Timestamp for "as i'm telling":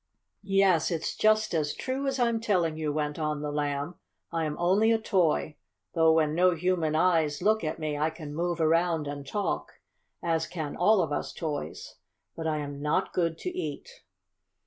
2.07-2.75